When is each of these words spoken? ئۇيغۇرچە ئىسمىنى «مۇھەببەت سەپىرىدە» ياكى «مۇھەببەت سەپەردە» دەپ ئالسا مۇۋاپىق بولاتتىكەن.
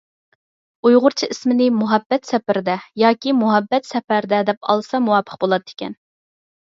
ئۇيغۇرچە 0.87 1.27
ئىسمىنى 1.33 1.65
«مۇھەببەت 1.81 2.25
سەپىرىدە» 2.29 2.77
ياكى 3.01 3.33
«مۇھەببەت 3.41 3.89
سەپەردە» 3.91 4.39
دەپ 4.49 4.71
ئالسا 4.73 5.03
مۇۋاپىق 5.09 5.39
بولاتتىكەن. 5.45 5.95